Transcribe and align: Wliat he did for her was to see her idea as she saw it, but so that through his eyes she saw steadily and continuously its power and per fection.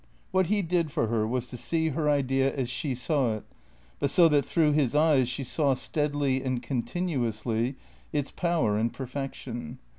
Wliat 0.33 0.47
he 0.47 0.63
did 0.63 0.91
for 0.91 1.05
her 1.09 1.27
was 1.27 1.45
to 1.45 1.55
see 1.57 1.89
her 1.89 2.09
idea 2.09 2.51
as 2.51 2.71
she 2.71 2.95
saw 2.95 3.35
it, 3.35 3.43
but 3.99 4.09
so 4.09 4.27
that 4.29 4.47
through 4.47 4.71
his 4.71 4.95
eyes 4.95 5.29
she 5.29 5.43
saw 5.43 5.75
steadily 5.75 6.41
and 6.41 6.63
continuously 6.63 7.75
its 8.11 8.31
power 8.31 8.79
and 8.79 8.91
per 8.93 9.05
fection. 9.05 9.77